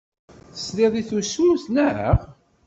Tesliḍ 0.53 0.93
i 1.01 1.03
tusut, 1.09 1.63
naɣ? 1.73 2.17